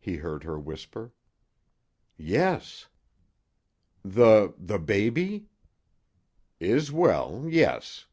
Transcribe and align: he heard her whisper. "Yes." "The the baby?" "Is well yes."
he 0.00 0.16
heard 0.16 0.42
her 0.42 0.58
whisper. 0.58 1.12
"Yes." 2.16 2.88
"The 4.04 4.54
the 4.58 4.80
baby?" 4.80 5.46
"Is 6.58 6.90
well 6.90 7.46
yes." 7.48 8.06